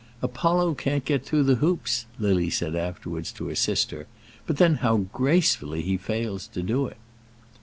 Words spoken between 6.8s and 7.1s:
it!"